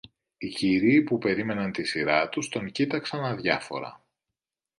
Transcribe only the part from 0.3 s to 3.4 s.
Οι κύριοι που περίμεναν τη σειρά τους τον κοίταξαν